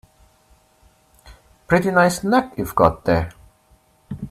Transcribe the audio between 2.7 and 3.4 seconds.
got there.